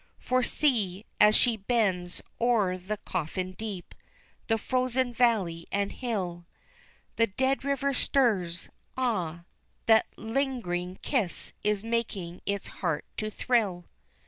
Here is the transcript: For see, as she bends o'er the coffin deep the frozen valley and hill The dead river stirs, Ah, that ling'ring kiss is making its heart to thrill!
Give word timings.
For 0.17 0.41
see, 0.41 1.05
as 1.19 1.35
she 1.35 1.55
bends 1.57 2.23
o'er 2.41 2.75
the 2.75 2.97
coffin 2.97 3.51
deep 3.51 3.93
the 4.47 4.57
frozen 4.57 5.13
valley 5.13 5.67
and 5.71 5.91
hill 5.91 6.47
The 7.17 7.27
dead 7.27 7.63
river 7.63 7.93
stirs, 7.93 8.69
Ah, 8.97 9.43
that 9.85 10.07
ling'ring 10.17 10.97
kiss 11.03 11.53
is 11.63 11.83
making 11.83 12.41
its 12.47 12.67
heart 12.81 13.05
to 13.17 13.29
thrill! 13.29 13.85